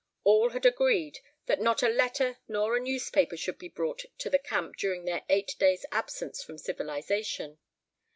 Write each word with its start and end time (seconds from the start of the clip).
All 0.23 0.49
had 0.49 0.65
agreed 0.65 1.19
that 1.45 1.61
not 1.61 1.83
a 1.83 1.87
letter 1.87 2.39
nor 2.47 2.75
a 2.75 2.79
newspaper 2.79 3.37
should 3.37 3.59
be 3.59 3.69
brought 3.69 4.01
to 4.17 4.31
the 4.31 4.39
camp 4.39 4.75
during 4.75 5.05
their 5.05 5.21
eight 5.29 5.55
days' 5.59 5.85
absence 5.91 6.41
from 6.41 6.57
civilization. 6.57 7.59